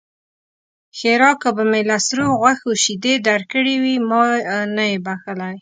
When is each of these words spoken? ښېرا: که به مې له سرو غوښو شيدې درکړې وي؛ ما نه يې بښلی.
ښېرا: 0.97 1.31
که 1.41 1.49
به 1.55 1.63
مې 1.71 1.81
له 1.89 1.97
سرو 2.05 2.27
غوښو 2.41 2.71
شيدې 2.83 3.15
درکړې 3.29 3.75
وي؛ 3.83 3.95
ما 4.09 4.21
نه 4.75 4.83
يې 4.91 4.97
بښلی. 5.05 5.49